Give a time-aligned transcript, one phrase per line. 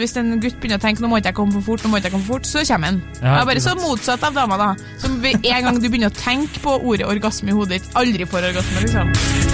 [0.00, 2.00] Hvis en gutt begynner å tenke nå må ikke jeg komme for fort, nå må
[2.00, 3.02] ikke jeg komme for fort, så kommer han.
[3.20, 4.70] Ja, jeg er bare så motsatt av dama, da.
[5.02, 8.50] Som en gang du begynner å tenke på ordet orgasme i hodet ditt, aldri får
[8.54, 9.49] orgasme, liksom.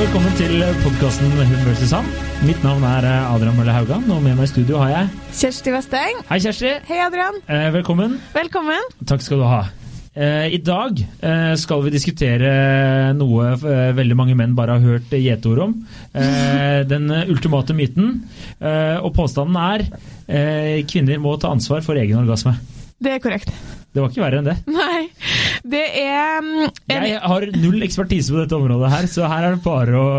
[0.00, 2.06] Og velkommen til podkasten Hun versus Han.
[2.48, 5.74] Mitt navn er eh, Adrian Mølle Haugan, og med meg i studio har jeg Kjersti
[5.74, 6.22] Westeng.
[6.30, 6.70] Hei, Kjersti.
[6.88, 7.36] Hei, Adrian.
[7.44, 8.14] Eh, velkommen.
[8.32, 8.86] Velkommen.
[9.10, 9.58] Takk skal du ha.
[10.16, 12.54] Eh, I dag eh, skal vi diskutere
[13.18, 15.76] noe eh, veldig mange menn bare har hørt gjeteord om.
[16.16, 18.22] Eh, den ultimate myten.
[18.56, 22.56] Eh, og påstanden er eh, kvinner må ta ansvar for egen orgasme.
[23.04, 23.52] Det er korrekt.
[23.90, 24.54] Det var ikke verre enn det.
[24.70, 25.00] Nei,
[25.66, 29.56] det er mm, en, Jeg har null ekspertise på dette området her, så her er
[29.56, 30.12] det bare å,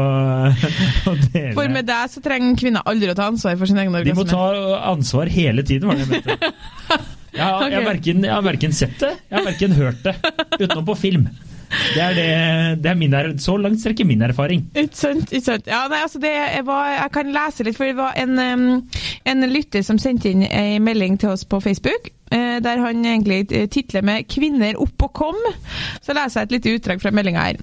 [1.11, 1.53] å dele.
[1.55, 4.27] For med deg så trenger kvinner aldri å ta ansvar for sin egen De må
[4.27, 4.43] ta
[4.91, 7.01] ansvar hele tiden, var det jeg mente.
[7.31, 10.11] Jeg har, jeg har, verken, jeg har verken sett det, jeg har verken hørt det,
[10.59, 11.29] utenom på film.
[11.71, 12.25] Det er, det,
[12.83, 14.65] det er min, så langt strekker min erfaring.
[14.75, 15.69] Ikke sant, ikke sant.
[15.71, 16.33] Ja, nei, altså det
[16.67, 18.35] var, jeg kan lese litt, for det var en,
[19.31, 22.11] en lytter som sendte inn en melding til oss på Facebook,
[22.63, 25.53] der han egentlig eh, titler med 'Kvinner opp og kom'.
[26.01, 27.61] Så leser jeg et lite utdrag fra meldinga her.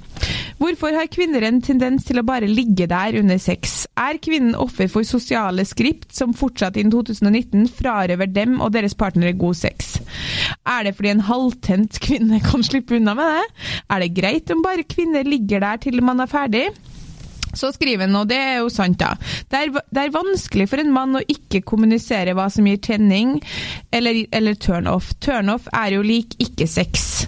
[0.58, 3.86] Hvorfor har kvinner en tendens til å bare ligge der under sex?
[3.96, 9.36] Er kvinnen offer for sosiale skript som fortsatt innen 2019 frarøver dem og deres partnere
[9.38, 10.00] god sex?
[10.66, 13.46] Er det fordi en halvtent kvinne kan slippe unna med det?
[13.88, 16.66] Er det greit om bare kvinner ligger der til man er ferdig?
[17.58, 19.14] Så skriver han, og det er jo sant, da.
[19.50, 23.38] Det er, det er vanskelig for en mann å ikke kommunisere hva som gir tenning
[23.94, 25.14] eller, eller turn off.
[25.24, 27.26] Turn off er jo lik ikke sex.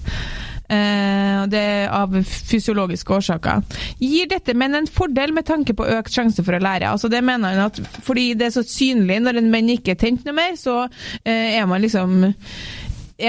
[0.71, 3.65] Uh, det er av fysiologiske årsaker.
[3.99, 6.93] Gir dette menn en fordel med tanke på økt sjanse for å lære?
[6.93, 9.99] Altså det mener han at Fordi det er så synlig når en menn ikke er
[9.99, 12.23] tent noe mer, så uh, er man liksom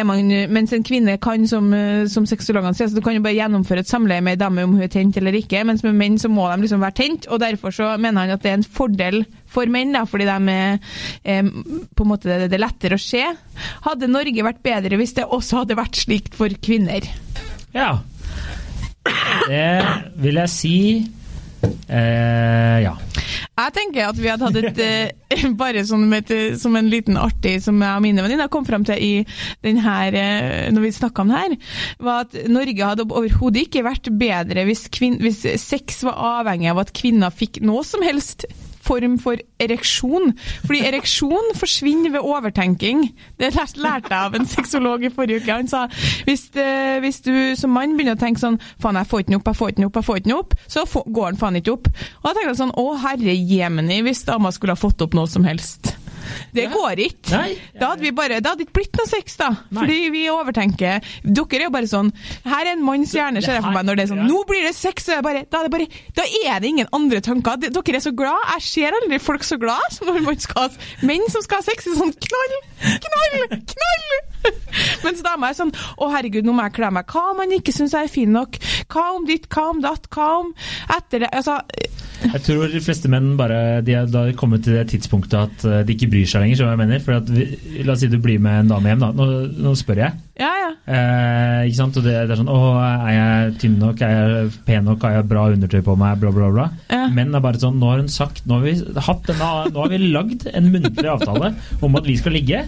[0.08, 3.38] man, mens en kvinne kan, som, eh, som sexologene sier, så du kan jo bare
[3.38, 6.18] gjennomføre et samleie med ei dame om hun er tent eller ikke, mens med menn
[6.22, 8.68] så må de liksom være tent, og derfor så mener han at det er en
[8.80, 10.78] fordel for menn, da, fordi de er
[11.24, 11.52] eh,
[11.96, 13.24] på en måte det, det er lettere å se.
[13.88, 17.08] Hadde Norge vært bedre hvis det også hadde vært slikt for kvinner?
[17.76, 17.98] Ja.
[19.50, 19.66] Det
[20.22, 20.78] vil jeg si
[21.64, 22.96] eh, ja.
[23.52, 27.58] Jeg tenker at vi hadde hatt et eh, Bare som, et, som en liten artig
[27.64, 29.12] som jeg og mine venninner kom fram til i
[29.66, 31.56] den her, eh, når vi snakka om det her,
[32.02, 36.84] var at Norge hadde overhodet ikke vært bedre hvis, kvin, hvis sex var avhengig av
[36.84, 38.48] at kvinner fikk noe som helst
[38.86, 40.34] form for ereksjon.
[40.66, 43.06] Fordi ereksjon forsvinner ved overtenking.
[43.40, 45.54] Det lærte jeg av en sexolog i forrige uke.
[45.62, 45.86] Han sa
[46.28, 46.68] hvis, det,
[47.06, 49.60] hvis du som mann begynner å tenke sånn faen, jeg får ikke den opp, jeg
[49.62, 51.92] får ikke den opp, jeg får den opp, så går den faen ikke opp.
[52.22, 55.30] Og da tenker jeg sånn å herre jemeni, hvis dama skulle ha fått opp noe
[55.30, 55.96] som helst.
[56.54, 56.70] Det Ja.
[56.74, 57.32] går ikke.
[57.38, 57.56] Nei.
[57.80, 59.50] Da hadde vi bare, det hadde ikke blitt noe sex, da.
[59.72, 59.80] Nei.
[59.82, 61.02] Fordi vi overtenker.
[61.24, 62.12] Dere er jo bare sånn
[62.46, 64.26] Her er en manns hjerne, ser jeg for meg, når det er sånn.
[64.28, 65.08] Nå blir det sex!
[65.12, 67.58] Er bare, da, er det bare, da er det ingen andre tanker.
[67.58, 68.40] Dere er så glad.
[68.56, 70.70] Jeg ser aldri folk så glad som når man skal
[71.04, 71.88] menn som skal ha sex.
[71.88, 72.58] Er sånn knall,
[73.08, 74.12] knall, knall!
[75.04, 75.70] Mens damer er sånn
[76.02, 77.06] Å, herregud, nå må jeg kle meg.
[77.12, 78.58] Hva om man ikke syns jeg er fin nok?
[78.90, 79.48] Hva om ditt?
[79.54, 80.08] Hva om datt?
[80.14, 80.54] Hva om
[80.96, 81.30] etter det?
[81.32, 81.60] Altså
[82.24, 85.94] Jeg tror de fleste menn bare de har kommet til det tidspunktet at eh, de
[85.96, 86.64] ikke bryr seg lenger.
[86.64, 87.04] hva jeg mener?
[87.06, 87.48] For at vi,
[87.86, 89.00] La oss si du blir med en dame hjem.
[89.06, 89.12] da.
[89.16, 89.28] Nå,
[89.62, 90.20] nå spør jeg.
[90.42, 90.70] Ja, ja.
[90.92, 91.98] Eh, ikke sant?
[92.00, 94.00] Og det, det er sånn Å, er jeg tynn nok?
[94.02, 95.04] Er jeg pen nok?
[95.06, 96.18] Har jeg bra undertøy på meg?
[96.22, 96.66] Bla, bla, bla.
[96.90, 97.04] Ja.
[97.14, 98.74] det er bare sånn Nå har hun sagt Nå har vi
[99.08, 101.52] hatt denne Nå har vi lagd en muntlig avtale
[101.86, 102.64] om at vi skal ligge.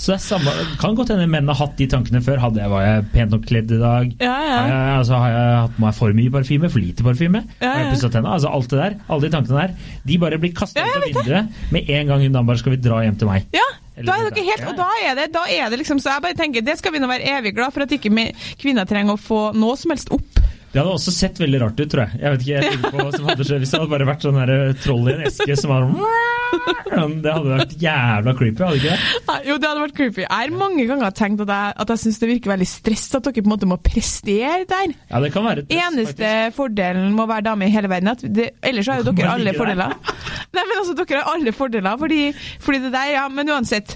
[0.00, 2.40] Så det er samme Kan godt hende menn har hatt de tankene før.
[2.42, 4.10] Hadde jeg, var jeg pent nok kledd i dag?
[4.22, 4.56] Ja, ja.
[4.56, 6.72] Har, jeg, altså, har jeg hatt på meg for mye parfyme?
[6.72, 7.44] For lite parfyme?
[7.60, 7.92] Ja, Har jeg ja.
[7.94, 8.34] pusset tennene?
[8.38, 8.96] Altså alt det der.
[9.08, 9.76] Alle de tankene der.
[10.08, 12.80] De bare blir kasta Ja, ut av vinduet med en gang hun bare skal vi
[12.82, 13.48] dra hjem til meg.
[13.54, 13.66] Ja,
[14.02, 16.24] da er det dere helt, og da er det, da er det liksom Så jeg
[16.24, 19.20] bare tenker, det skal vi nå være evig glad for at ikke kvinner trenger å
[19.20, 20.41] få noe som helst opp.
[20.72, 22.18] Det hadde også sett veldig rart ut, tror jeg.
[22.22, 24.38] Jeg vet ikke, jeg på hva som hadde skjedd Hvis det hadde bare vært sånn
[24.40, 25.84] der troll i en eske som var
[26.92, 29.10] sånn Det hadde vært jævla creepy, hadde ikke det?
[29.28, 30.22] Nei, Jo, det hadde vært creepy.
[30.24, 33.28] Jeg har mange ganger tenkt at jeg, at jeg syns det virker veldig stress at
[33.28, 34.94] dere på en måte må prestere der.
[35.10, 36.56] Ja, det kan være press, Eneste faktisk.
[36.60, 39.54] fordelen med å være dame i hele verden, at det, ellers har jo dere alle
[39.56, 39.92] fordeler.
[40.52, 42.22] Nei, men altså, dere har alle fordeler, fordi,
[42.64, 43.92] fordi det der, ja, men uansett.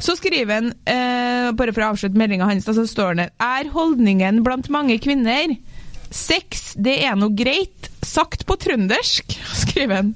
[0.00, 4.40] Så skriver han, eh, bare for å avslutte meldinga hans, så står det Er holdningen
[4.46, 5.54] blant mange kvinner
[6.10, 10.08] Sex, det er noe greit, sagt på trøndersk, skriver han.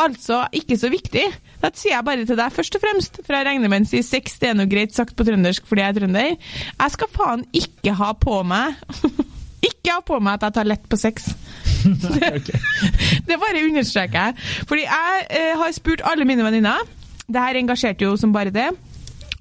[0.00, 1.24] Altså ikke så viktig.
[1.62, 4.06] Det sier jeg bare til deg først og fremst, for jeg regner med han sier
[4.06, 6.52] sex, det er noe greit, sagt på trøndersk fordi jeg er trønder.
[6.74, 8.78] Jeg skal faen ikke ha på meg
[9.68, 11.32] Ikke ha på meg at jeg tar lett på sex.
[13.28, 14.36] Det bare understreker jeg.
[14.70, 16.84] Fordi jeg eh, har spurt alle mine venninner.
[17.26, 18.68] Det her engasjerte jo som bare det.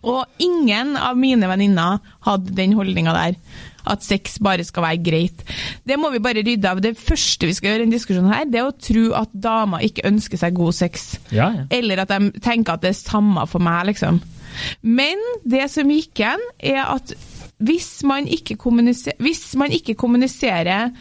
[0.02, 3.38] Og ingen av mine venninner hadde den holdninga der.
[3.88, 5.44] At sex bare skal være greit.
[5.88, 6.82] Det må vi bare rydde av.
[6.84, 9.86] Det første vi skal gjøre i en diskusjon her, det er å tro at damer
[9.88, 11.08] ikke ønsker seg god sex.
[11.32, 11.66] Ja, ja.
[11.72, 14.20] Eller at de tenker at det er samme for meg, liksom.
[14.82, 17.14] Men det som gikk igjen, er at
[17.58, 20.92] hvis man ikke kommuniserer, hvis man ikke kommuniserer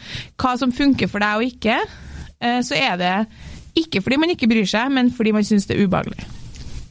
[0.41, 1.75] hva som funker for deg og ikke,
[2.41, 3.13] eh, så er det
[3.77, 6.25] ikke fordi man ikke bryr seg, men fordi man syns det er ubehagelig.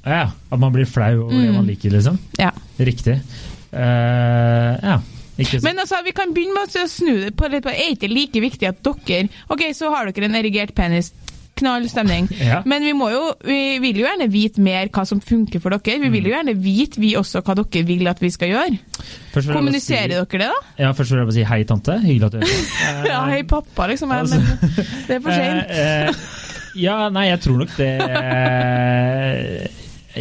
[0.07, 0.29] ja.
[0.53, 1.55] At man blir flau over det Mm.
[1.57, 2.19] man liker, liksom.
[2.39, 2.51] Ja.
[2.79, 3.17] Riktig.
[3.73, 5.01] Uh, ja.
[5.63, 7.63] Men altså, vi kan begynne med å snu det på litt.
[7.65, 11.13] på- Er ikke like viktig at dere Ok, så har dere en erigert penis.
[11.57, 12.27] Knall stemning.
[12.51, 12.59] Ja.
[12.69, 16.01] Men vi må jo, vi vil jo gjerne vite mer hva som funker for dere.
[16.03, 18.77] Vi vil jo gjerne vite, vi også, hva dere vil at vi skal gjøre.
[18.77, 20.59] Jeg Kommuniserer si- dere det, da?
[20.83, 21.97] Ja, først vil jeg bare si hei, tante.
[22.05, 23.09] Hyggelig at du hører på.
[23.13, 24.09] Ja, hei pappa, liksom.
[24.13, 24.29] Men
[25.09, 25.31] det er for.
[25.37, 26.13] Eh, eh,
[26.77, 29.69] ja, nei, jeg tror nok det eh,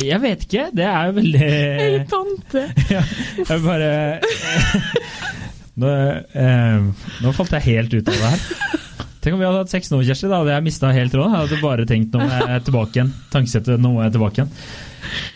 [0.04, 0.70] Jeg vet ikke.
[0.76, 1.42] Det er jo veldig
[1.82, 2.64] Hei, tante.
[2.96, 3.04] ja,
[3.40, 3.92] Jeg bare
[5.82, 5.92] nå,
[6.44, 8.82] eh, nå falt jeg helt ut av det her.
[9.26, 10.30] Tenk om vi hadde hatt sex nå, Kjersti.
[10.30, 11.32] Da hadde jeg mista helt råd.
[11.32, 13.14] Jeg hadde bare tenkt nå må jeg tilbake igjen.
[13.34, 14.52] Tankesettet nå er jeg tilbake igjen.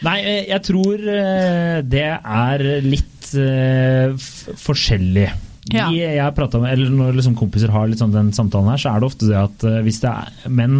[0.05, 4.13] Nei, eh, jeg tror eh, det er litt uh,
[4.59, 5.27] forskjellig.
[5.69, 5.87] Ja.
[5.89, 8.81] De jeg har pratet med, eller Når liksom kompiser har litt sånn den samtalen her,
[8.81, 10.79] så er det ofte det at hvis det er menn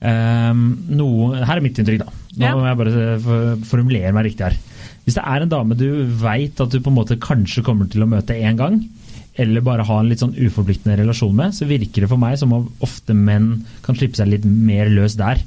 [0.00, 0.62] um,
[0.96, 2.21] noe, Her er mitt inntrykk, da.
[2.38, 2.54] Nå Ja.
[2.56, 4.56] må jeg bare formulere meg riktig her.
[5.04, 8.02] Hvis det er en dame du veit at du på en måte kanskje kommer til
[8.04, 8.88] å møte én gang,
[9.36, 12.52] eller bare ha en litt sånn uforpliktende relasjon med, så virker det for meg som
[12.52, 15.40] om ofte menn kan slippe seg litt mer løs der.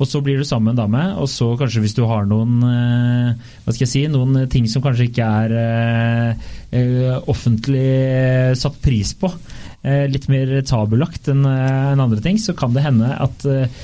[0.00, 2.62] Og så blir du sammen med en dame, og så kanskje hvis du har noen
[2.64, 3.34] eh,
[3.66, 9.12] hva skal jeg si, noen ting som kanskje ikke er eh, eh, offentlig satt pris
[9.20, 13.78] på, eh, litt mer tabulagt enn eh, andre ting, så kan det hende at eh,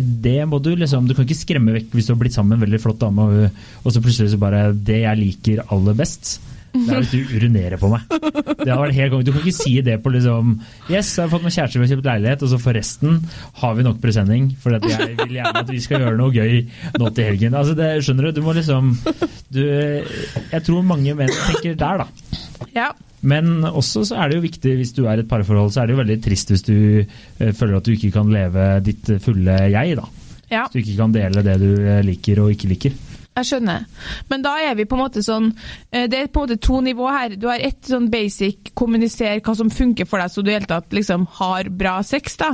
[0.00, 2.62] det må du liksom Du kan ikke skremme vekk hvis du har blitt sammen med
[2.62, 3.28] en veldig flott dame,
[3.82, 6.38] og så plutselig så bare Det jeg liker aller best,
[6.72, 8.06] det er hvis du urinerer på meg.
[8.62, 9.26] Det har vært helt konge.
[9.26, 10.54] Du kan ikke si det på liksom
[10.88, 13.18] Yes, jeg har fått meg kjæreste, vi har kjøpt leilighet, og så forresten
[13.60, 14.46] har vi nok presenning.
[14.62, 16.62] For jeg vil gjerne at vi skal gjøre noe gøy
[16.96, 17.58] nå til helgen.
[17.60, 18.38] Altså det, skjønner du?
[18.38, 18.94] Du må liksom
[19.52, 22.40] du, Jeg tror mange menn tenker der, da.
[22.74, 22.90] Ja.
[23.22, 25.86] Men også så er det jo viktig hvis du er i et parforhold, så er
[25.86, 26.74] det jo veldig trist hvis du
[27.04, 30.08] eh, føler at du ikke kan leve ditt fulle jeg, da.
[30.50, 30.64] ja.
[30.66, 32.96] Hvis du ikke kan dele det du eh, liker og ikke liker.
[33.32, 33.86] Jeg skjønner.
[34.28, 35.46] Men da er vi på en måte sånn
[35.88, 37.32] eh, Det er på en måte to nivå her.
[37.40, 40.68] Du har ett sånn basic kommuniser hva som funker for deg, så du i hele
[40.68, 42.50] tatt liksom har bra sex, da.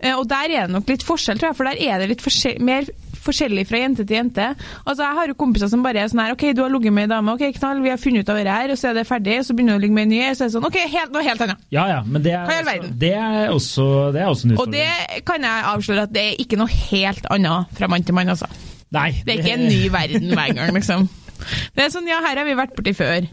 [0.00, 2.58] Eh, Og der er det nok litt forskjell, tror jeg, for der er det litt
[2.58, 2.88] mer
[3.24, 4.46] forskjellig fra jente til jente.
[4.84, 7.08] Altså, Jeg har jo kompiser som bare er sånn her OK, du har ligget med
[7.08, 9.06] ei dame, OK, knall, vi har funnet ut av dette her, og så er det
[9.08, 10.68] ferdig, og så begynner du å ligge med ei ny, og så er det sånn
[10.70, 11.62] OK, helt, noe helt annet.
[11.74, 12.96] Ja ja, men det er, verden?
[13.00, 13.86] det er også,
[14.16, 14.88] det er også en Og det
[15.28, 18.50] kan jeg avsløre at det er ikke noe helt annet fra mann til mann, altså.
[18.90, 21.08] Nei, Det er ikke en ny verden hver gang, liksom.
[21.76, 23.26] Det er sånn, ja, her har vi vært borti før.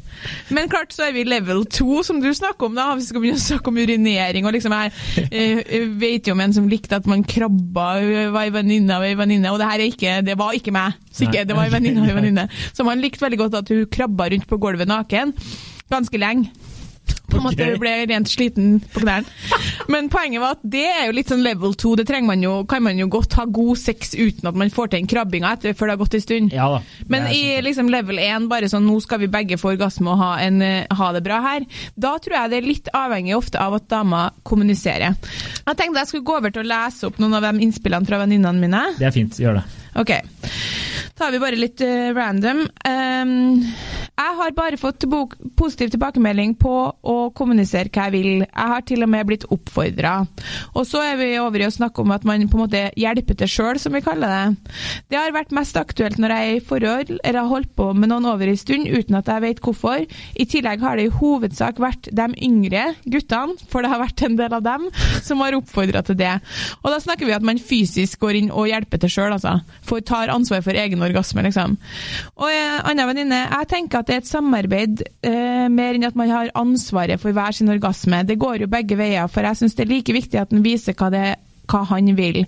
[0.54, 2.90] Men klart så er vi level 2, som du snakker om, da.
[2.96, 4.48] Hvis vi skal begynne å snakke om urinering.
[4.48, 8.48] og liksom Jeg eh, vet jo om en som likte at man krabba, hun var
[8.48, 10.98] ei venninne av ei venninne, og det her er ikke, det var ikke meg.
[11.18, 12.48] Ikke, det var ei venninne av ei venninne.
[12.74, 15.36] Så man likte veldig godt at hun krabba rundt på gulvet naken.
[15.92, 16.52] Ganske lenge.
[17.28, 17.80] På en måte Ok.
[17.82, 19.28] ble rent sliten på knærne.
[19.92, 21.96] Men poenget var at det er jo litt sånn level 2.
[22.00, 24.92] Det trenger man jo, kan man jo godt ha god sex uten at man får
[24.94, 26.56] til en krabbinga etter før det har gått en stund.
[26.56, 26.82] Ja da.
[27.12, 27.66] Men i sånn.
[27.68, 30.88] liksom level 1, bare sånn nå skal vi begge få orgasme og ha, en, eh,
[31.00, 34.32] ha det bra her, da tror jeg det er litt avhengig ofte av at damer
[34.48, 35.16] kommuniserer.
[35.68, 38.22] Jeg tenkte jeg skulle gå over til å lese opp noen av de innspillene fra
[38.24, 38.84] venninnene mine.
[39.00, 39.66] Det er fint, gjør det.
[39.98, 40.12] Ok.
[41.18, 42.60] Da tar vi bare litt uh, random.
[42.86, 43.64] Ehm,
[44.18, 45.06] jeg har bare fått
[45.58, 48.30] positiv tilbakemelding på å kommunisere hva jeg vil.
[48.42, 50.14] Jeg har til og med blitt oppfordra.
[50.74, 53.38] Og så er vi over i å snakke om at man på en måte hjelper
[53.38, 54.72] til sjøl, som vi kaller det.
[55.14, 58.10] Det har vært mest aktuelt når jeg er i forhold eller har holdt på med
[58.10, 60.08] noen over en stund uten at jeg vet hvorfor.
[60.34, 64.40] I tillegg har det i hovedsak vært de yngre guttene, for det har vært en
[64.40, 64.90] del av dem,
[65.22, 66.34] som har oppfordra til det.
[66.82, 69.60] Og da snakker vi at man fysisk går inn og hjelper til sjøl, altså.
[69.86, 71.78] For, tar ansvar for egen orgasme, liksom.
[72.42, 76.16] Og en annen venninne, jeg tenker at det er et samarbeid eh, mer enn at
[76.16, 78.24] man har ansvaret for hver sin orgasme.
[78.28, 80.96] Det går jo begge veier, for jeg syns det er like viktig at en viser
[80.98, 81.28] hva det
[81.68, 82.42] hva han vil.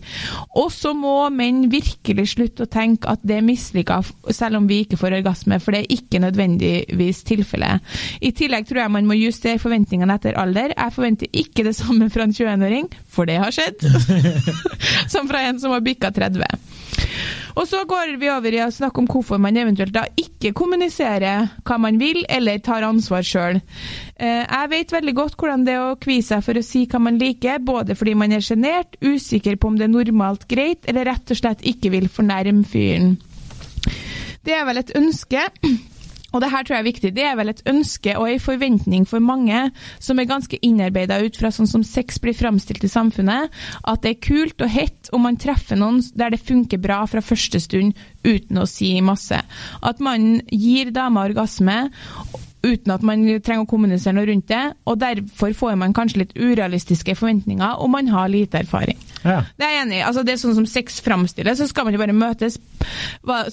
[0.60, 4.00] Og så må menn virkelig slutte å tenke at det er mislykka
[4.36, 7.84] selv om vi ikke får orgasme, for det er ikke nødvendigvis tilfellet.
[8.24, 10.76] I tillegg tror jeg man må justere forventningene etter alder.
[10.76, 13.84] Jeg forventer ikke det samme fra en 21-åring, for det har skjedd,
[15.14, 16.70] som fra en som har bikka 30.
[17.60, 21.50] Og så går vi over i å snakke om hvorfor man eventuelt da ikke kommuniserer
[21.68, 23.60] hva man vil, eller tar ansvar sjøl.
[24.20, 27.20] Jeg vet veldig godt hvordan det er å kvie seg for å si hva man
[27.20, 31.36] liker, både fordi man er sjenert, usikker på om det er normalt greit, eller rett
[31.36, 33.18] og slett ikke vil fornærme fyren.
[34.48, 35.50] det er vel et ønske
[36.34, 37.12] og det her tror jeg er viktig.
[37.16, 39.64] Det er vel et ønske og en forventning for mange
[39.98, 43.50] som er ganske innarbeida ut fra sånn som sex blir framstilt i samfunnet,
[43.84, 47.24] at det er kult og hett om man treffer noen der det funker bra fra
[47.26, 49.40] første stund uten å si masse.
[49.82, 51.82] At man gir dama orgasme
[52.60, 56.36] uten at man trenger å kommunisere noe rundt det, og derfor får man kanskje litt
[56.36, 59.00] urealistiske forventninger, og man har lite erfaring.
[59.24, 59.40] Ja.
[59.58, 60.04] Det er jeg enig i.
[60.08, 62.60] Altså, det er sånn som sex framstilles, så skal man jo bare møtes.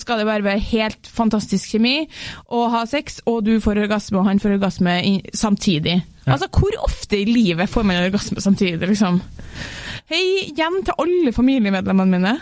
[0.00, 1.96] Skal det bare være helt fantastisk kjemi
[2.46, 4.98] og ha sex, og du får orgasme og han får orgasme
[5.34, 5.98] samtidig?
[6.26, 6.36] Ja.
[6.36, 9.20] Altså, hvor ofte i livet får man orgasme samtidig, liksom?
[10.10, 12.34] Hei igjen til alle familiemedlemmene mine.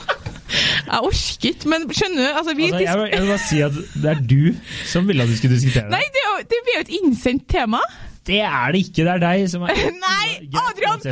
[0.90, 2.30] jeg orker ikke, men skjønner du?
[2.30, 4.42] Altså, vi Altså, jeg, jeg vil bare si at det er du
[4.88, 5.96] som ville at vi skulle diskutere det.
[5.96, 7.80] Nei, det, det blir jo et innsendt tema.
[8.24, 10.28] Det er det ikke, det er deg som er Nei,
[10.64, 11.04] Adrian!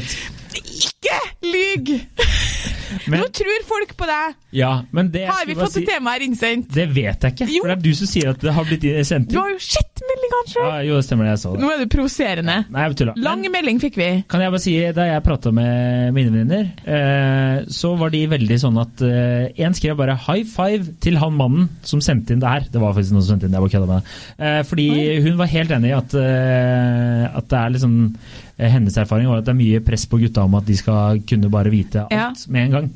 [0.58, 1.92] Ikke lyg!
[3.08, 4.34] Men- Nå tror folk på deg.
[4.52, 6.66] Ja, men det Har vi fått si, et tema her innsendt?
[6.76, 7.62] Det vet jeg ikke, Jo.
[7.64, 10.02] for det er du som sier at det har blitt sendt Du har jo sett
[10.04, 10.66] meldingene sjøl!
[10.68, 11.62] Ja, jo, det stemmer det, jeg så det.
[11.64, 12.56] Nå er du provoserende.
[12.68, 13.14] Nei, jeg tulla.
[13.16, 14.08] Lang Men melding fikk vi.
[14.28, 18.60] kan jeg bare si, da jeg prata med mine venninner, eh, så var de veldig
[18.60, 22.48] sånn at eh, En skrev bare 'high five' til han mannen som sendte inn det
[22.52, 22.68] her.
[22.68, 24.04] Det var faktisk noen som sendte inn det, jeg bare kødda med det.
[24.44, 28.96] Eh, fordi hun var helt enig i at, eh, at det er liksom eh, hennes
[28.96, 31.70] erfaring var at det er mye press på gutta om at de skal kunne bare
[31.72, 32.30] vite alt Ja.
[32.48, 32.90] med en gang.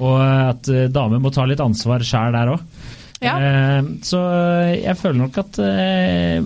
[0.00, 2.60] Og at eh, damer må ta litt ansvar sjæl der òg.
[3.22, 3.34] Ja.
[3.38, 4.20] Eh, så
[4.74, 6.42] jeg føler nok at eh,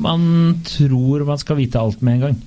[0.00, 2.42] man tror man skal vite alt med en gang.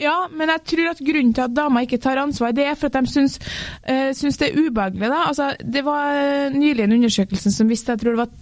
[0.00, 2.90] Ja, men jeg tror at grunnen til at damer ikke tar ansvar, det er for
[2.90, 3.38] at de syns,
[3.84, 5.10] uh, syns det er ubehagelig.
[5.10, 5.24] Da.
[5.28, 8.32] Altså, det var eh, nylig en undersøkelse som viste jeg tror det var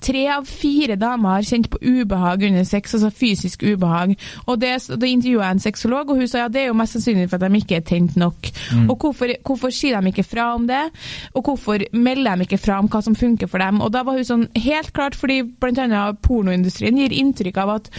[0.00, 4.14] tre av fire damer har kjent på ubehag under sex, altså fysisk ubehag.
[4.46, 6.96] Og det, det intervjua jeg en sexolog, og hun sa ja, det er jo mest
[6.96, 8.50] sannsynlig for at de ikke er tent nok.
[8.86, 10.82] Og hvorfor, hvorfor sier de ikke fra om det?
[11.34, 13.82] Og hvorfor melder de ikke fra om hva som funker for dem?
[13.84, 16.06] Og da var hun sånn helt klart fordi bl.a.
[16.22, 17.94] pornoindustrien gir inntrykk av at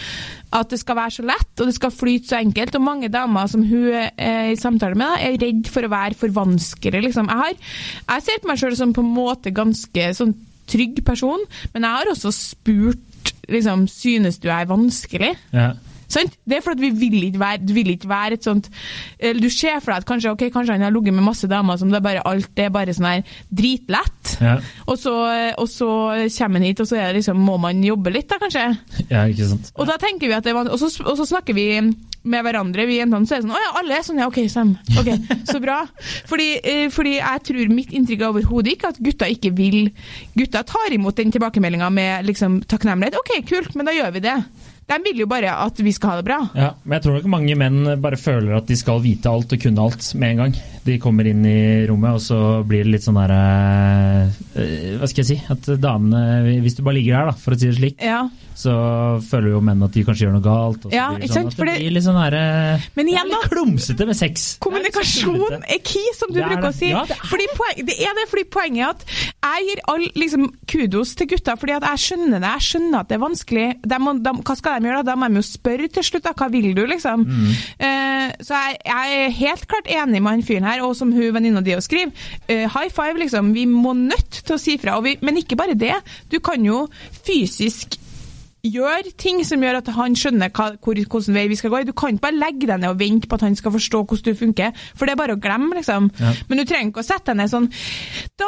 [0.55, 2.75] at det skal være så lett, og det skal flyte så enkelt.
[2.77, 6.33] Og mange damer som hun er i samtale med, er redd for å være for
[6.33, 7.03] vanskelig.
[7.05, 7.29] Liksom.
[7.29, 7.73] Jeg, har,
[8.15, 10.33] jeg ser på meg sjøl som på en måte ganske sånn
[10.67, 15.35] trygg person, men jeg har også spurt liksom, synes du jeg er vanskelig.
[15.55, 15.69] Ja.
[16.07, 16.37] Sant?
[16.47, 18.69] Det er fordi vi vil ikke være, du vil ikke være et sånt
[19.41, 21.91] Du ser for deg at kanskje, okay, kanskje han har ligget med masse damer som
[21.91, 24.37] det er bare alt det er bare sånn her dritlett.
[24.39, 24.53] Ja.
[24.87, 25.11] Og så,
[25.59, 25.89] og så
[26.37, 28.63] kommer han hit, og så er det liksom, må man jobbe litt, da kanskje.
[29.11, 29.73] ja, ikke sant.
[29.75, 31.67] Og da tenker vi at det er van- og så, og så snakker vi
[32.29, 34.39] med hverandre, vi jentene, så er det sånn Å ja, alle er sånn, ja, ok,
[34.51, 34.74] Sam.
[35.00, 35.10] Ok,
[35.50, 35.81] så bra.
[36.29, 39.91] Fordi, eh, fordi jeg tror mitt inntrykk er overhodet ikke at gutta ikke vil
[40.38, 43.17] Gutta tar imot den tilbakemeldinga med liksom takknemlighet.
[43.19, 44.36] Ok, kult, men da gjør vi det.
[44.88, 46.38] De vil jo bare at vi skal ha det bra.
[46.56, 49.60] Ja, men jeg tror nok mange menn bare føler at de skal vite alt og
[49.60, 50.56] kunne alt med en gang.
[50.88, 55.10] De kommer inn i rommet, og så blir det litt sånn der eh, eh, Hva
[55.12, 55.38] skal jeg si?
[55.51, 58.22] At damene Hvis du bare ligger her, da, for å si det slik, Ja.
[58.58, 58.72] så
[59.27, 60.88] føler jo menn at de kanskje gjør noe galt.
[60.96, 62.38] Ja, ikke sånn sant, at det det- blir litt sånn der,
[62.96, 63.50] Men det er igjen, litt da.
[63.51, 64.46] klumsete med sex.
[64.63, 66.89] Kommunikasjon sånn er key, som du Det er bruker å si.
[66.89, 69.06] Ja, det er fordi poen, det er det fordi poenget er at
[69.44, 72.53] jeg gir all liksom, kudos til gutta, fordi at jeg skjønner det.
[72.56, 73.67] Jeg skjønner at det er vanskelig.
[73.84, 75.12] De må, de, hva skal de gjøre da?
[75.12, 76.34] Da må de jo spørre til slutt, da.
[76.38, 77.25] Hva vil du, liksom?
[77.79, 81.34] Eh, så jeg, jeg er helt klart enig med han fyren her, og som hun
[81.36, 82.13] venninna di skriver.
[82.50, 83.53] Uh, high five, liksom.
[83.55, 84.98] Vi må nødt til å si fra.
[85.03, 85.96] Vi, men ikke bare det.
[86.31, 86.86] Du kan jo
[87.25, 87.98] fysisk
[88.65, 91.81] gjør ting som gjør at han skjønner hva, hvor, hvordan vei vi skal gå.
[91.81, 91.87] i.
[91.87, 94.33] Du kan ikke bare legge deg ned og vente på at han skal forstå hvordan
[94.33, 96.09] du funker, for det er bare å glemme, liksom.
[96.19, 96.33] Ja.
[96.49, 97.69] Men du trenger ikke å sette deg ned sånn
[98.37, 98.47] Da,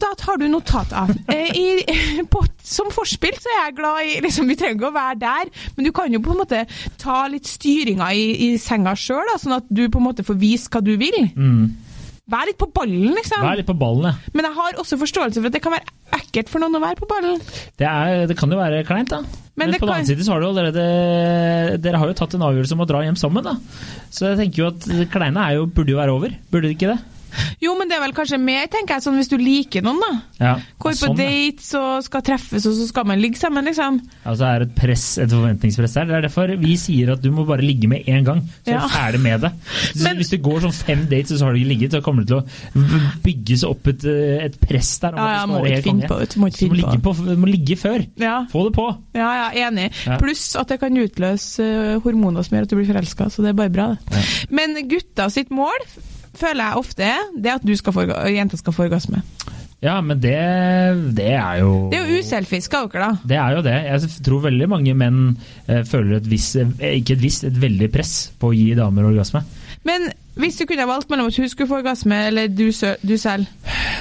[0.00, 1.14] da tar du notater.
[1.32, 1.66] Eh, i,
[2.32, 5.54] på, som forspill så er jeg glad i liksom, Vi trenger ikke å være der,
[5.76, 6.64] men du kan jo på en måte
[7.00, 10.72] ta litt styringa i, i senga sjøl, sånn at du på en måte får vise
[10.72, 11.18] hva du vil.
[11.36, 11.85] Mm.
[12.26, 13.38] Vær litt på ballen, liksom.
[13.44, 14.30] Vær litt på ballen, ja.
[14.34, 16.98] Men jeg har også forståelse for at det kan være ekkelt for noen å være
[16.98, 17.38] på ballen.
[17.78, 19.20] Det, er, det kan jo være kleint, da.
[19.56, 22.16] Men Men, på på den kan- annen side så har du allerede Dere har jo
[22.18, 23.54] tatt en avgjørelse om å dra hjem sammen, da.
[24.10, 26.34] Så jeg tenker jo at det kleine er jo, burde jo være over.
[26.50, 26.98] Burde det ikke det?
[27.60, 30.12] Jo, men det er vel kanskje mer, tenker jeg, sånn hvis du liker noen, da.
[30.40, 34.00] Ja, Går på sånn, dates og skal treffes, og så skal man ligge sammen, liksom.
[34.26, 36.04] Altså er det et press, et forventningspress der.
[36.10, 38.76] Det er derfor vi sier at du må bare ligge med én gang, så er
[38.76, 38.80] Ja.
[38.86, 39.52] du ferdig med det.
[39.94, 42.02] Så Men- hvis det går sånn fem dates, og så har du ikke ligget, så
[42.02, 45.16] kommer det til å bygges opp et, eh, et press der.
[45.16, 47.46] Ja, ja, må ikke finne på, det du, må ikke finne ligge, på, du må
[47.50, 48.06] ligge før.
[48.20, 48.86] Ja, Få det på.
[49.14, 49.90] ja, ja enig.
[50.20, 53.50] Pluss at det kan utløse eh, hormoner som gjør at du blir forelska, så det
[53.50, 54.24] er bare bra, det.
[54.50, 55.72] Men gutta sitt mål
[56.40, 59.22] føler jeg ofte er det at du skal få, jenta skal få orgasme.
[59.84, 60.36] Ja, men det,
[61.18, 63.28] det er jo Det er jo uselfisk av dere, da.
[63.28, 63.74] Det er jo det.
[63.84, 65.18] Jeg tror veldig mange menn
[65.68, 69.10] eh, føler et visst, eh, ikke et visst, et veldig press på å gi damer
[69.10, 69.44] orgasme.
[69.86, 70.08] Men
[70.40, 72.66] hvis du kunne valgt mellom at hun skulle få orgasme, eller du,
[73.06, 73.46] du selv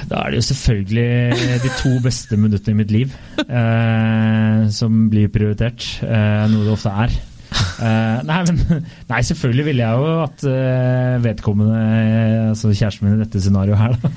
[0.09, 3.13] Da er det jo selvfølgelig de to beste minuttene i mitt liv
[3.45, 7.15] eh, som blir prioritert, eh, noe det ofte er.
[7.75, 11.79] Eh, nei, men Nei, selvfølgelig ville jeg jo at uh, vedkommende,
[12.53, 14.11] altså kjæresten min i dette scenarioet her, da,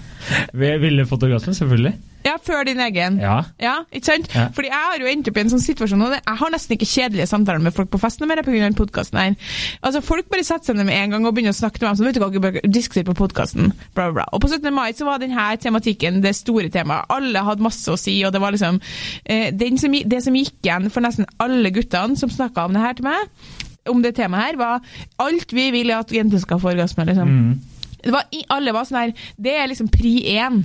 [0.54, 1.54] ville orgasme.
[1.54, 1.96] Selvfølgelig.
[2.26, 3.18] Ja, før din egen.
[3.22, 3.36] Ja.
[3.62, 4.28] Ja, ikke sant?
[4.34, 4.48] Ja.
[4.54, 6.88] Fordi jeg har jo endt opp i en sånn situasjon, og jeg har nesten ikke
[6.90, 8.58] kjedelige samtaler med folk på festen mer pga.
[8.64, 9.36] den podkasten her.
[9.82, 12.00] Altså, folk bare setter seg ned med en gang og begynner å snakke med dem
[12.00, 14.26] så vet du hva, vi bør diskutere på podkasten, bla, bla, bla.
[14.32, 14.68] Og på 17.
[14.74, 17.08] mai så var denne tematikken det store temaet.
[17.14, 18.82] Alle hadde masse å si, og det var liksom
[19.24, 22.82] eh, den som, Det som gikk igjen for nesten alle guttene som snakka om det
[22.82, 23.48] her til meg,
[23.88, 27.28] om det temaet her, var alt vi vil at jenter skal få orgasme, liksom.
[27.28, 27.77] Mm.
[28.04, 30.60] Var, alle var sånn her Det er liksom pri én.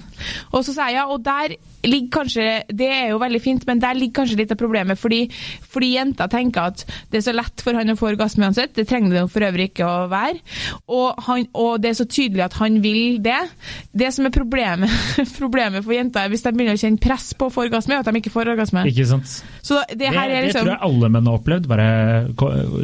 [0.52, 3.82] Og så sa jeg ja, og der ligger kanskje Det er jo veldig fint, men
[3.82, 5.00] der ligger kanskje litt av problemet.
[5.00, 5.26] Fordi,
[5.74, 8.74] fordi jenter tenker at det er så lett for han å få orgasme uansett.
[8.76, 10.40] Det trenger det jo for øvrig ikke å være.
[10.88, 13.40] Og, han, og det er så tydelig at han vil det.
[13.94, 14.92] Det som er problemet,
[15.42, 18.04] problemet for jenter, er hvis de begynner å kjenne press på å få orgasme, er
[18.04, 18.86] at de ikke får orgasme.
[18.90, 19.38] Ikke sant?
[19.62, 21.70] Så det Det, det liksom tror jeg alle menn har opplevd.
[21.72, 21.90] Bare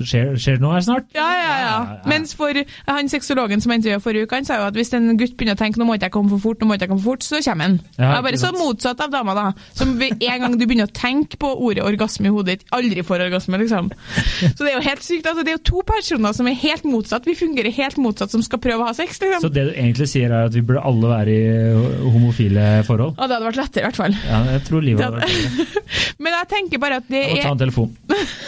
[0.10, 1.08] Skjer, skjer det noe her snart?
[1.16, 1.78] Ja, ja, ja.
[2.10, 2.56] Mens for
[2.88, 5.58] han sexologen som jeg intervjuet forrige uke, han sa jo at hvis en gutt begynner
[5.58, 7.16] å tenke nå må ikke jeg komme for fort, nå må ikke jeg komme for
[7.16, 7.80] fort, så kommer han.
[8.00, 8.60] Ja, bare så sant.
[8.90, 9.54] Motsatt av dama, da.
[9.74, 13.26] Som en gang du begynner å tenke på ordet orgasme i hodet ditt, aldri får
[13.28, 13.92] orgasme, liksom.
[14.42, 15.28] Så det er jo helt sykt.
[15.30, 17.28] Altså, det er jo to personer som er helt motsatt.
[17.30, 19.44] Vi fungerer helt motsatt som skal prøve å ha sex, liksom.
[19.46, 23.16] Så det du egentlig sier er at vi burde alle være i homofile forhold?
[23.18, 24.20] Og det hadde vært lettere, i hvert fall.
[24.30, 25.86] Ja, jeg tror livet hadde vært lettere.
[26.24, 27.98] Men jeg tenker bare at det Jeg må ta er, en telefon.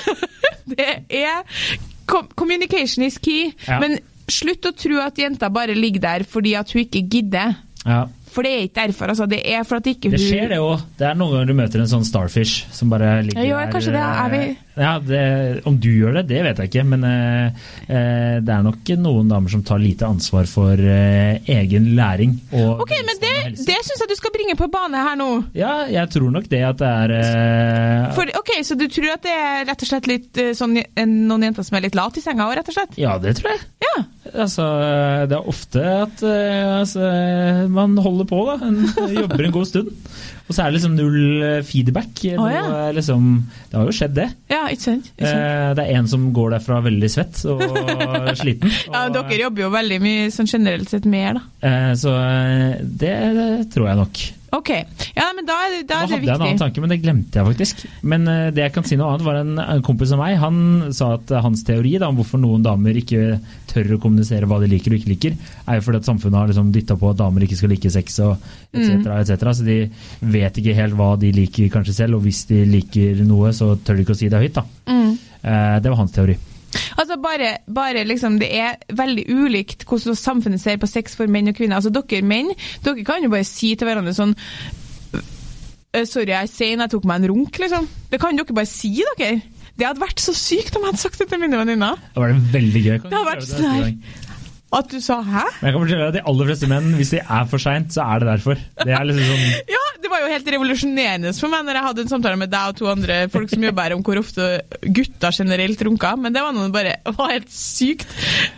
[0.71, 1.77] det er
[2.11, 3.53] Communication is key.
[3.67, 3.77] Ja.
[3.79, 7.55] Men slutt å tro at jenta bare ligger der fordi at hun ikke gidder.
[7.85, 8.03] Ja.
[8.31, 9.25] For det er ikke derfor, altså.
[9.27, 10.83] Det er for at ikke hun Det skjer det òg.
[10.97, 13.91] Det er noen ganger du møter en sånn starfish som bare ligger Ja, jo, kanskje
[13.97, 14.03] det.
[14.23, 16.85] Er vi- Ja, det, Om du gjør det, det vet jeg ikke.
[16.87, 17.51] Men eh,
[17.91, 22.37] eh, det er nok noen damer som tar lite ansvar for eh, egen læring.
[22.55, 23.33] Og Ok, men det,
[23.67, 25.29] det syns jeg du skal bringe på bane her nå.
[25.53, 29.27] Ja, jeg tror nok det at det er eh, For, ok, Så du tror at
[29.27, 32.23] det er rett og slett litt eh, sånn noen jenter som er litt lat i
[32.23, 32.95] senga òg, rett og slett?
[33.01, 33.67] Ja, det tror jeg.
[33.83, 33.95] Ja.
[34.31, 34.65] Altså,
[35.27, 37.07] det er ofte at eh, altså,
[37.71, 38.55] man holder på, da.
[38.69, 38.81] En,
[39.17, 39.89] jobber en god stund.
[40.47, 42.23] Og så er det liksom null eh, feedback.
[42.35, 42.63] Oh, ja.
[42.67, 43.27] Noe, liksom,
[43.71, 44.27] det har jo skjedd, det.
[44.51, 45.11] Ja, ikke sant?
[45.15, 45.45] Ikke sant?
[45.45, 47.63] Eh, det er en som går derfra veldig svett og
[48.41, 48.71] sliten.
[48.91, 51.45] Ja, Dere jobber jo veldig mye sånn generelt sett mer, da.
[51.69, 54.23] eh, så eh, det, det tror jeg nok.
[54.51, 54.69] Ok.
[55.15, 56.97] Ja, men da er det, da er det hadde jeg en annen tanke, men det
[56.99, 57.83] glemte jeg faktisk.
[58.03, 60.35] Men uh, det jeg kan si noe annet, var en, en kompis av meg.
[60.41, 63.39] Han sa at uh, hans teori da, om hvorfor noen damer ikke
[63.71, 66.51] tør å kommunisere hva de liker og ikke liker, er jo fordi at samfunnet har
[66.51, 68.91] liksom dytta på at damer ikke skal like sex og etc.
[68.91, 69.09] Mm.
[69.21, 69.47] etc.
[69.55, 69.79] Så de
[70.35, 74.01] vet ikke helt hva de liker kanskje selv, og hvis de liker noe, så tør
[74.01, 74.59] de ikke å si det høyt.
[74.59, 74.67] da.
[74.91, 75.11] Mm.
[75.41, 76.35] Uh, det var hans teori.
[76.97, 81.51] Altså bare, bare liksom, Det er veldig ulikt hvordan samfunnet ser på sex for menn
[81.51, 81.79] og kvinner.
[81.79, 82.53] Altså Dere menn
[82.85, 84.35] dere kan jo bare si til hverandre sånn
[85.91, 87.87] «Øh, Sorry, jeg er sein, jeg tok meg en runk, liksom.
[88.11, 89.41] Det kan dere bare si, dere.
[89.75, 91.99] Det hadde vært så sykt om jeg hadde sagt det til mine venninner.
[92.13, 92.97] Det var det veldig gøy.
[93.03, 94.03] Det hadde vært sånn.
[94.71, 95.43] At du sa 'hæ'?
[95.59, 97.91] Men jeg kan fortelle deg at De aller fleste menn, hvis de er for seint,
[97.91, 98.55] så er det derfor.
[98.55, 99.43] Det er liksom sånn
[99.75, 102.71] Ja, det var jo helt revolusjonerende for meg når jeg hadde en samtale med deg
[102.71, 104.47] og to andre folk som jobber her om hvor ofte
[104.95, 108.07] gutter generelt runker, men det var noe bare var helt sykt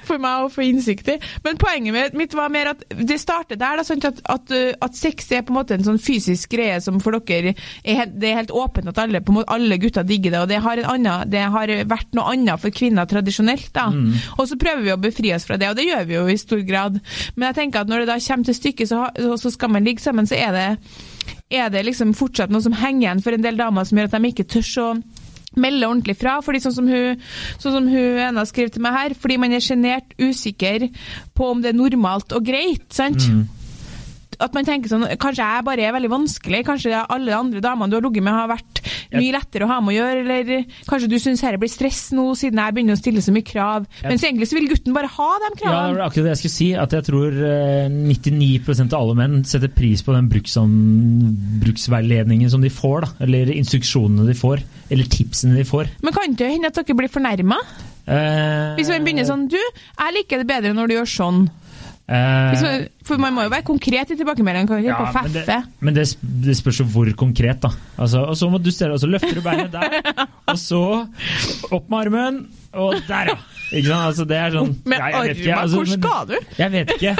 [0.07, 1.17] for meg å få innsikt i.
[1.45, 4.73] Men poenget mitt- mitt var mer at det starter der, da, sånn At, at, uh,
[4.83, 7.53] at sex er på en måte en sånn fysisk greie som for dere
[7.83, 10.59] er helt, Det er helt åpent at alle, måte, alle gutter digger det, og det
[10.65, 13.69] har, en annen, det har vært noe annet for kvinner tradisjonelt.
[13.75, 13.87] da.
[14.37, 16.37] Og så prøver vi å befri oss fra det, og det gjør vi jo i
[16.41, 16.99] stor grad.
[17.35, 19.07] Men jeg tenker at når det da kommer til stykket, så,
[19.39, 20.67] så skal man ligge sammen, så er det
[21.53, 24.17] er det liksom fortsatt noe som henger igjen for en del damer som gjør at
[24.17, 24.87] de ikke tør å
[25.59, 26.39] melde ordentlig fra.
[26.41, 27.19] fordi sånn som hun,
[27.61, 30.89] sånn som hun ene skriver til meg her, fordi man er sjenert usikker
[31.37, 32.87] på om det er normalt og greit.
[32.93, 33.29] sant?
[34.43, 36.63] At man tenker sånn Kanskje jeg bare er veldig vanskelig?
[36.67, 38.81] Kanskje alle andre damene du har ligget med, har vært
[39.13, 40.23] mye lettere å ha med å gjøre?
[40.23, 43.45] Eller kanskje du syns dette blir stress nå, siden jeg begynner å stille så mye
[43.47, 43.85] krav?
[44.03, 45.73] Mens egentlig så vil gutten bare ha de kravene.
[45.73, 46.69] Ja, det var akkurat det jeg skulle si.
[46.83, 50.29] At jeg tror eh, 99% av alle menn setter pris på den
[51.63, 53.05] bruksveiledningen som de får.
[53.07, 54.63] da, Eller instruksjonene de får.
[54.93, 55.91] Eller tipsene de får.
[56.03, 57.59] Men kan det hende at dere blir fornærma?
[58.03, 61.45] Eh, Hvis man begynner sånn Du, jeg liker det bedre når du gjør sånn.
[62.07, 64.67] Eh, for man må jo være konkret i tilbakemeldingen.
[64.67, 65.71] Kan ikke ja, på men det, feffe.
[65.79, 66.05] men det,
[66.47, 67.71] det spørs jo hvor konkret, da.
[67.97, 69.99] Altså, og så må du stelle, og så løfter du beinet der,
[70.51, 70.81] og så
[71.71, 72.41] opp med armen,
[72.73, 73.39] og der, ja.
[73.73, 74.05] Ikke sant?
[74.11, 75.61] Altså, det er sånn ja, jeg ikke, armen?
[75.63, 76.55] altså, Hvor skal du?
[76.59, 77.15] Jeg vet ikke.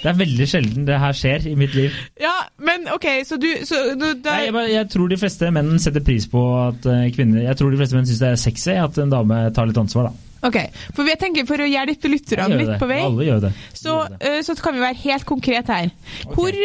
[0.00, 1.92] Det er veldig sjelden det her skjer i mitt liv.
[2.18, 2.32] Ja,
[2.64, 5.74] men OK, så du så, du, da, Nei, jeg, bare- jeg tror de fleste menn
[5.82, 8.78] setter pris på at eh, kvinner Jeg tror de fleste menn syns det er sexy
[8.80, 10.29] at en dame tar litt ansvar, da.
[10.46, 10.56] Ok,
[10.96, 14.20] For jeg tenker for å hjelpe lytterne litt på vei, Alle så, det.
[14.24, 15.90] eh, så kan vi være helt konkret her.
[16.24, 16.56] Hvor,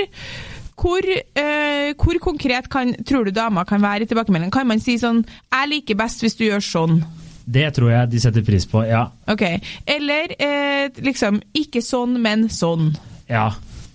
[0.79, 4.53] hvor, eh, hvor konkret kan, tror du dama kan være i tilbakemeldingen?
[4.55, 7.03] Kan man si sånn 'Jeg liker best hvis du gjør sånn'?
[7.45, 8.87] Det tror jeg de setter pris på.
[8.87, 9.09] Ja.
[9.27, 9.43] Ok.
[9.85, 12.95] Eller eh, liksom 'ikke sånn, men sånn'.
[13.29, 13.51] ja.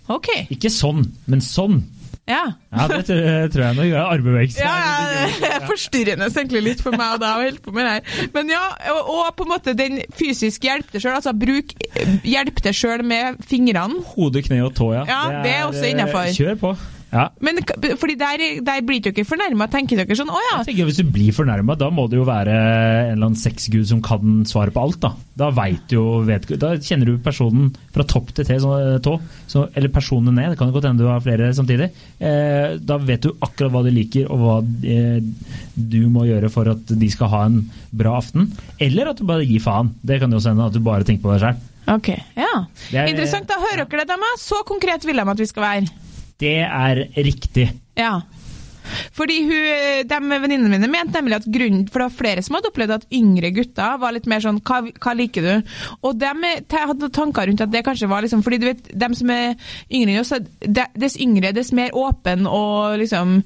[0.09, 0.29] Ok.
[0.51, 1.85] Ikke sånn, men sånn.
[2.31, 2.43] Ja.
[2.71, 4.63] Ja, det tror, tror jeg nok er armebevegelse.
[4.63, 7.89] Ja, ja, det er forstyrrende egentlig litt for meg og deg å holde på med
[7.89, 8.31] det her.
[8.37, 8.63] Men ja,
[9.01, 11.75] og, på en måte den fysiske hjelp deg sjøl, altså bruk
[12.27, 14.05] hjelp deg sjøl med fingrene.
[14.15, 15.05] Hode, kne og tå, ja.
[15.11, 16.31] Ja, det er også innafor.
[16.37, 16.75] Kjør på.
[17.11, 17.25] Ja.
[17.43, 17.59] Men
[17.99, 20.59] fordi der, der blir dere ikke fornærma, tenker dere sånn 'Å ja'.
[20.61, 23.87] Jeg tenker Hvis du blir fornærma, da må det jo være en eller annen sexgud
[23.89, 25.01] som kan svaret på alt.
[25.01, 29.15] Da Da vet du jo, vet, da kjenner du personen fra topp til tå,
[29.49, 30.51] så, eller personene ned.
[30.53, 31.91] Det kan godt hende du har flere samtidig.
[32.21, 35.21] Eh, da vet du akkurat hva de liker, og hva eh,
[35.75, 38.53] du må gjøre for at de skal ha en bra aften.
[38.79, 39.95] Eller at du bare gir faen.
[40.05, 41.57] Det kan jo også hende at du bare tenker på deg sjøl.
[41.91, 42.67] Ok, ja.
[42.93, 43.49] Er- Interessant.
[43.49, 44.29] Da hører dere det, dama.
[44.39, 45.89] Så konkret vil de at vi skal være.
[46.41, 47.71] Det er riktig.
[47.99, 48.21] Ja.
[49.15, 52.71] Fordi hun, de venninnene mine mente nemlig at grunnen For det var flere som hadde
[52.73, 55.75] opplevd at yngre gutter var litt mer sånn Hva, hva liker du?
[56.07, 56.31] Og de
[56.73, 59.55] hadde tanker rundt at det kanskje var liksom Fordi du vet, dem som er
[59.93, 60.33] yngre enn oss,
[60.99, 63.37] dess yngre, dess mer åpen og liksom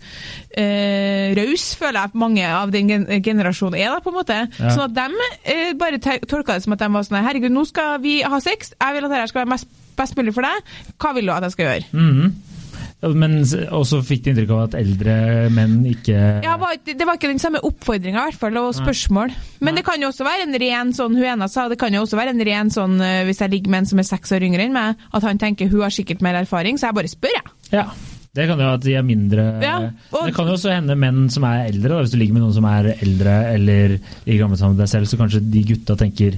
[0.56, 2.88] eh, raus, føler jeg mange av den
[3.24, 4.38] generasjonen er, da, på en måte.
[4.58, 4.72] Ja.
[4.72, 7.98] Sånn at de eh, bare tolka det som at de var sånn Herregud, nå skal
[8.04, 8.72] vi ha sex.
[8.78, 10.74] Jeg vil at dette skal være mest, best mulig for deg.
[11.02, 11.92] Hva vil du at jeg skal gjøre?
[11.92, 12.34] Mhm.
[13.12, 13.34] Men
[13.74, 15.16] og så fikk de inntrykk av at eldre
[15.52, 19.34] menn ikke Ja, det var ikke den samme oppfordringa, i hvert fall, og spørsmål.
[19.60, 22.02] Men det kan jo også være en ren sånn hun ene sa, det kan jo
[22.06, 24.46] også være en ren sånn eh, hvis jeg ligger med en som er seks år
[24.48, 27.36] yngre enn meg, at han tenker hun har sikkert mer erfaring, så jeg bare spør,
[27.38, 27.54] jeg.
[27.74, 27.88] Ja.
[28.34, 29.76] Det kan jo at de er mindre Ja,
[30.10, 31.88] og- Det kan jo også hende menn som er eldre.
[31.88, 32.00] Da.
[32.02, 33.88] Hvis du ligger med noen som er eldre eller
[34.26, 36.34] like gammel med deg selv, så kanskje de gutta tenker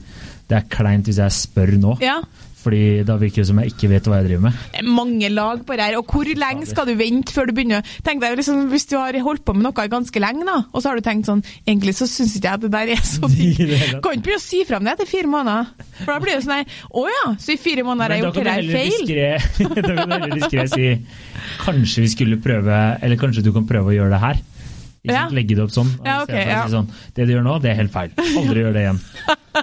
[0.49, 1.97] det er kleint hvis jeg spør nå.
[2.05, 2.21] Ja.
[2.67, 4.87] Fordi da virker det som jeg ikke vet hva jeg driver med.
[4.91, 7.87] Mange lag på det her, og hvor lenge skal du vente før du begynner?
[8.07, 10.91] Tenk deg liksom, Hvis du har holdt på med noe ganske lenge, da, og så
[10.91, 13.63] har du tenkt sånn Egentlig så syns ikke jeg det der er så fint.
[14.03, 15.71] Kan ikke begynne å si fra om det etter fire måneder.
[16.03, 18.41] For da blir det sånn her Å ja, så i fire måneder har jeg gjort
[18.41, 19.07] det der feil?
[19.77, 20.91] da kan du heller diskré si
[21.63, 24.43] kanskje vi skulle prøve Eller kanskje du kan prøve å gjøre det her.
[25.07, 25.25] Ikke Ja.
[25.31, 25.91] Legge det opp sånn.
[26.05, 26.63] Ja, å ja.
[26.67, 28.15] si sånn, det du gjør nå, det er helt feil.
[28.19, 29.03] Aldri gjør det igjen.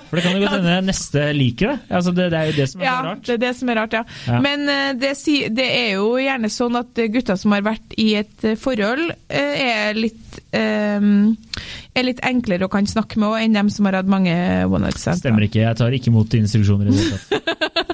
[0.09, 1.75] For det kan jo godt hende neste liker det.
[1.93, 2.29] Altså, det.
[2.33, 3.21] Det er jo det som er Ja, rart.
[3.27, 4.39] det er det som er rart, ja.
[4.45, 5.11] Men eh, det,
[5.53, 9.65] det er jo gjerne sånn at gutter som har vært i et eh, forhold, eh,
[9.67, 10.19] er litt
[10.53, 14.33] er litt enklere å kan snakke med enn dem som har hatt mange
[14.69, 15.21] one night stands.
[15.23, 15.63] Stemmer ikke.
[15.63, 17.89] Jeg tar ikke imot instruksjoner i det hele tatt.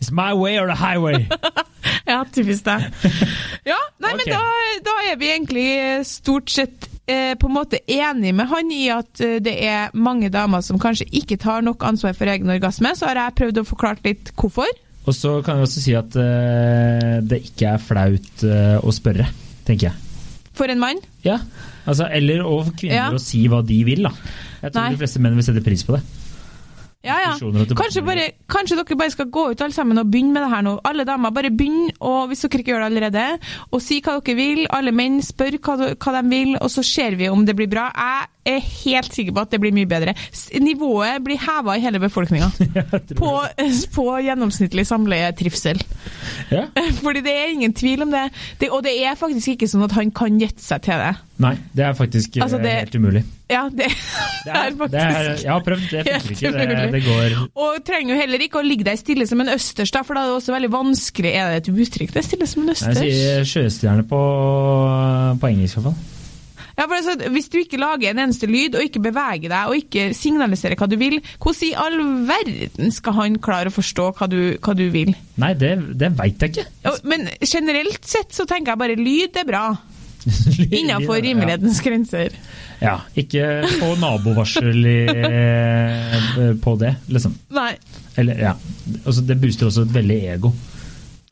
[0.00, 1.26] It's my way or the highway.
[2.06, 2.82] Ja, typisk deg.
[3.66, 4.18] Ja, nei, okay.
[4.18, 4.42] men da,
[4.86, 5.66] da er vi egentlig
[6.06, 10.28] stort sett eh, på en måte enig med han i at eh, det er mange
[10.30, 12.92] damer som kanskje ikke tar nok ansvar for egen orgasme.
[12.98, 14.70] Så har jeg prøvd å forklare litt hvorfor.
[15.06, 19.26] Og så kan jeg også si at eh, det ikke er flaut eh, å spørre,
[19.66, 19.98] tenker jeg.
[20.56, 21.02] For en mann.
[21.26, 21.40] Ja,
[21.86, 23.08] altså, Eller og for kvinner Ja.
[23.14, 24.06] å si hva de vil.
[24.06, 24.14] da.
[24.62, 24.92] Jeg tror Nei.
[24.94, 26.04] de fleste menn vil sette pris på det.
[27.06, 27.32] Ja, ja.
[27.78, 30.64] Kanskje, bare, kanskje dere bare skal gå ut alle sammen og begynne med det her
[30.66, 30.76] nå.
[30.88, 33.26] Alle damer, bare begynn, og hvis dere ikke gjør det allerede,
[33.70, 34.64] og si hva dere vil.
[34.74, 37.90] Alle menn spør hva, hva de vil, og så ser vi om det blir bra.
[37.94, 40.14] Jeg er helt sikker på at det blir mye bedre.
[40.62, 42.50] Nivået blir heva i hele befolkninga.
[43.20, 43.30] På,
[43.94, 45.80] på gjennomsnittlig samleietrivsel.
[46.52, 46.66] Ja.
[47.04, 48.26] Fordi det er ingen tvil om det.
[48.60, 48.70] det.
[48.70, 51.14] Og det er faktisk ikke sånn at han kan gjette seg til det.
[51.42, 53.24] Nei, det er faktisk eh, Altså, det- helt umulig.
[53.46, 53.86] Ja, det,
[54.44, 56.66] Det er er, faktisk det er, jeg har prøvd, det funker ikke.
[56.72, 59.92] Det, det går Og trenger jo heller ikke å ligge deg stille som en østers,
[59.94, 62.24] da, for da er det også veldig vanskelig Er det et uttrykk, det?
[62.26, 64.20] Stille som en Jeg sier sjøstjerne på,
[65.38, 65.94] på engelsk, fall.
[66.76, 69.78] Ja, for altså, Hvis du ikke lager en eneste lyd, og ikke beveger deg, og
[69.80, 74.28] ikke signaliserer hva du vil, hvordan i all verden skal han klare å forstå hva
[74.30, 75.14] du, hva du vil?
[75.40, 76.66] Nei, det, det veit jeg ikke.
[76.84, 79.66] Ja, Men generelt sett så tenker jeg bare lyd er bra.
[80.80, 82.34] Innenfor rimelighetens grenser.
[82.82, 87.36] Ja, ikke få nabovarsel i, eh, på det, liksom.
[87.56, 87.72] Nei.
[88.20, 88.56] Eller, ja.
[89.04, 90.52] Altså, det booster også et veldig ego.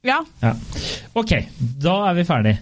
[0.04, 0.20] Ja.
[0.40, 0.52] Ja.
[1.16, 2.54] Ok, da er vi ferdig.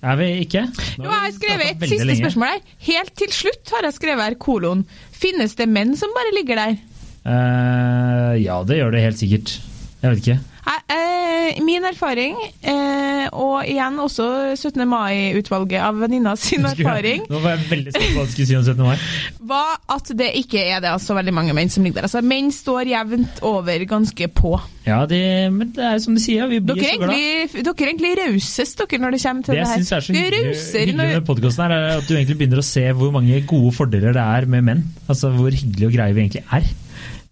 [0.00, 0.62] Er vi ikke?
[0.96, 2.20] Nå Jo, jeg har skrevet et siste lenge.
[2.22, 2.60] spørsmål her.
[2.88, 4.86] Helt til slutt har jeg skrevet her kolon.
[5.12, 6.78] Finnes det menn som bare ligger der?
[7.20, 9.52] Uh, ja, det gjør det helt sikkert.
[10.00, 10.38] Jeg vet ikke.
[10.70, 14.84] Jeg, eh, eh, min erfaring, eh, og igjen også 17.
[14.86, 18.58] mai-utvalget av venninna sin erfaring, Nå var jeg veldig spent på hva du skulle si
[18.58, 18.84] om 17.
[18.86, 18.94] mai.
[19.50, 22.06] var at det ikke er det altså veldig mange menn som ligger der.
[22.06, 24.52] Altså, menn står jevnt over ganske på.
[24.86, 25.20] Ja, det,
[25.52, 27.16] men det er som de sier, vi blir Dere er så glad.
[27.16, 29.80] egentlig, dere er egentlig rausest dere når det kommer til Det det, jeg her.
[29.82, 30.44] syns er så hyggelig,
[30.76, 34.14] hyggelig med podkasten, her, er at du egentlig begynner å se hvor mange gode fordeler
[34.14, 34.86] det er med menn.
[35.10, 36.70] Altså hvor hyggelig og greie vi egentlig er.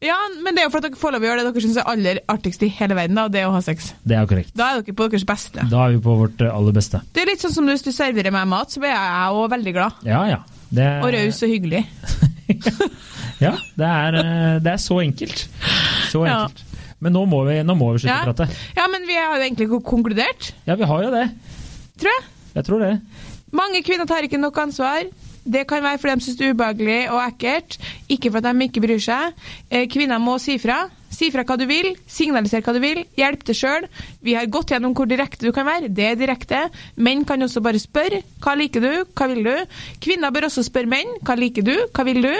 [0.00, 2.18] Ja, men det er jo for at dere foreløpig gjør det dere syns er aller
[2.30, 3.88] artigst i hele verden, da, og det er å ha sex.
[4.06, 4.52] Det er jo korrekt.
[4.54, 5.64] Da er dere på deres beste.
[5.72, 7.00] Da er vi på vårt eh, aller beste.
[7.16, 9.74] Det er litt sånn som hvis du serverer meg mat, så blir jeg òg veldig
[9.74, 9.92] glad.
[10.06, 10.38] Ja, ja.
[10.70, 11.82] Det, Og raus og hyggelig.
[13.38, 15.44] Ja, det er, eh, det er så enkelt.
[16.10, 16.44] Så Ja.
[16.46, 16.64] enkelt.
[17.00, 18.24] Men nå må vi, nå må vi slutte Ja.
[18.24, 18.48] å prate.
[18.76, 21.28] ja, men vi har jo egentlig ko- konkludert, Ja, vi har jo det.
[21.98, 22.24] tror jeg.
[22.56, 23.00] Jeg tror det.
[23.52, 25.04] Mange kvinner tar ikke nok ansvar.
[25.48, 27.78] Det kan være fordi de syns det er ubehagelig og ekkelt,
[28.12, 29.44] ikke fordi de ikke bryr seg.
[29.70, 30.82] Eh, Kvinner må si fra.
[31.08, 33.86] Si fra hva du vil, signalisere hva du vil, hjelp deg sjøl.
[34.22, 35.88] Vi har gått gjennom hvor direkte du kan være.
[35.88, 36.66] Det er direkte.
[37.00, 38.20] Menn kan også bare spørre.
[38.44, 38.92] Hva liker du?
[39.16, 39.54] Hva vil du?
[40.04, 41.16] Kvinner bør også spørre menn.
[41.24, 41.74] Hva liker du?
[41.96, 42.34] Hva vil du?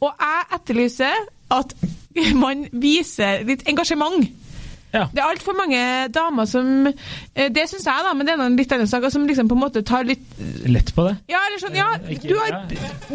[0.00, 1.76] Og jeg etterlyser at
[2.44, 4.24] man viser litt engasjement.
[4.94, 5.04] Ja.
[5.10, 5.78] Det er altfor mange
[6.14, 9.24] damer som eh, Det syns jeg, da, men det er en litt annen sak, som
[9.26, 10.22] liksom på en måte tar litt
[10.70, 11.16] Lett på det.
[11.32, 12.60] ja, eller sånn, ja, Eh, du, har,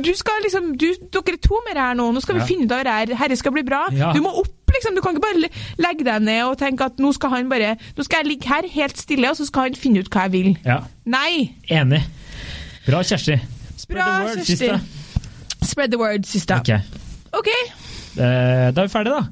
[0.04, 2.50] du skal liksom du, Dere er to det her nå, nå skal vi Ja.
[2.52, 3.16] finne ut av det her.
[3.24, 3.86] Herre skal bli bra.
[3.96, 4.12] Ja.
[4.14, 4.94] Du må opp, liksom.
[4.96, 5.50] Du kan ikke bare
[5.82, 8.68] legge deg ned og tenke at nå skal han bare Nå skal jeg ligge her
[8.76, 10.52] helt stille, og så skal han finne ut hva jeg vil.
[10.68, 11.56] Ja, Nei!
[11.72, 12.04] Enig.
[12.86, 13.40] Bra, Kjersti.
[13.80, 14.58] Spread Bra, the word, Kjersti.
[14.58, 15.68] siste.
[15.72, 16.56] Spread the word, siste.
[16.60, 16.72] Ok.
[17.40, 17.62] okay.
[18.20, 19.24] Eh, Da er vi ferdige, da.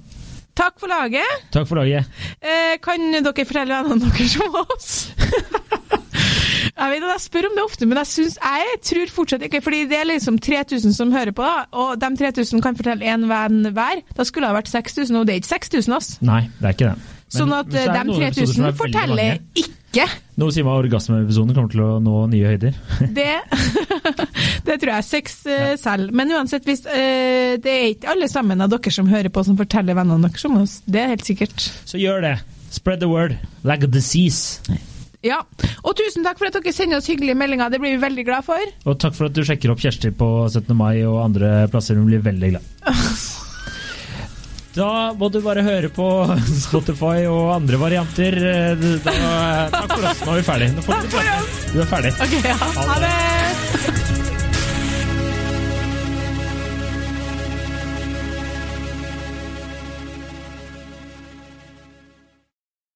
[0.57, 1.43] Takk for laget.
[1.53, 2.07] Takk for laget.
[2.41, 4.91] Eh, kan dere fortelle vennene deres om oss?
[6.77, 9.61] Jeg vet at jeg spør om det ofte, men jeg, synes, jeg tror fortsatt ikke
[9.65, 13.23] Fordi det er liksom 3000 som hører på, da, og de 3000 kan fortelle én
[13.29, 14.03] venn hver.
[14.17, 16.09] Da skulle det ha vært 6000, og det er ikke 6000, ass.
[16.21, 16.97] Nei, det er ikke det.
[16.97, 20.05] Men- Sånn at det de noen episoder som er 3000 forteller ikke
[20.37, 22.77] Noe sier meg orgasmeepisoden kommer til å nå nye høyder.
[23.17, 23.33] det.
[24.67, 26.11] det tror jeg sex uh, selv.
[26.15, 29.57] Men uansett, hvis, uh, det er ikke alle sammen av dere som hører på, som
[29.59, 30.79] forteller vennene deres om oss.
[30.85, 31.69] Det er helt sikkert.
[31.87, 32.35] Så gjør det.
[32.73, 34.59] Spread the word like a disease.
[35.25, 35.41] Ja.
[35.83, 37.71] Og tusen takk for at dere sender oss hyggelige meldinger.
[37.73, 38.75] Det blir vi veldig glad for.
[38.85, 40.71] Og takk for at du sjekker opp Kjersti på 17.
[40.77, 41.97] mai og andre plasser.
[41.97, 42.71] Hun blir veldig glad.
[44.77, 46.05] Da må du bare høre på
[46.67, 48.37] Spotify og andre varianter.
[49.01, 49.15] Da,
[49.73, 50.21] takk for oss.
[50.21, 50.69] Nå er vi ferdig.
[50.75, 51.17] Nå får du.
[51.73, 52.13] Du er ferdig.
[52.27, 52.57] Okay, ja.
[52.61, 53.36] Ha det!